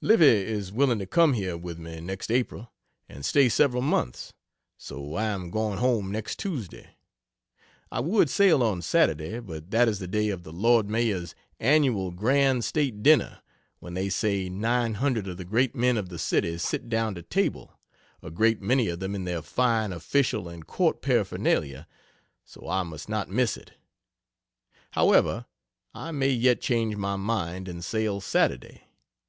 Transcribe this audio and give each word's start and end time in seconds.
Livy 0.00 0.26
is 0.44 0.72
willing 0.72 0.98
to 0.98 1.06
come 1.06 1.34
here 1.34 1.56
with 1.56 1.78
me 1.78 2.00
next 2.00 2.32
April 2.32 2.72
and 3.08 3.24
stay 3.24 3.48
several 3.48 3.82
months 3.82 4.32
so 4.76 5.14
I 5.14 5.26
am 5.26 5.48
going 5.48 5.78
home 5.78 6.10
next 6.10 6.40
Tuesday. 6.40 6.96
I 7.92 8.00
would 8.00 8.28
sail 8.28 8.64
on 8.64 8.82
Saturday, 8.82 9.38
but 9.38 9.70
that 9.70 9.86
is 9.86 10.00
the 10.00 10.08
day 10.08 10.30
of 10.30 10.42
the 10.42 10.52
Lord 10.52 10.90
Mayor's 10.90 11.36
annual 11.60 12.10
grand 12.10 12.64
state 12.64 13.00
dinner, 13.04 13.42
when 13.78 13.94
they 13.94 14.08
say 14.08 14.48
900 14.48 15.28
of 15.28 15.36
the 15.36 15.44
great 15.44 15.76
men 15.76 15.96
of 15.96 16.08
the 16.08 16.18
city 16.18 16.58
sit 16.58 16.88
down 16.88 17.14
to 17.14 17.22
table, 17.22 17.78
a 18.24 18.30
great 18.32 18.60
many 18.60 18.88
of 18.88 18.98
them 18.98 19.14
in 19.14 19.22
their 19.22 19.40
fine 19.40 19.92
official 19.92 20.48
and 20.48 20.66
court 20.66 21.00
paraphernalia, 21.00 21.86
so 22.44 22.68
I 22.68 22.82
must 22.82 23.08
not 23.08 23.30
miss 23.30 23.56
it. 23.56 23.74
However, 24.94 25.46
I 25.94 26.10
may 26.10 26.30
yet 26.30 26.60
change 26.60 26.96
my 26.96 27.14
mind 27.14 27.68
and 27.68 27.84
sail 27.84 28.20
Saturday. 28.20 28.82